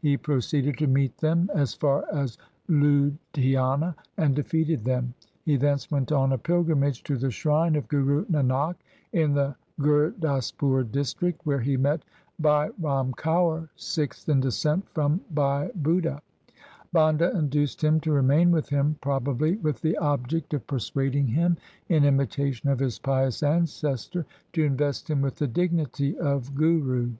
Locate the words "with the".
19.58-19.96, 25.22-25.46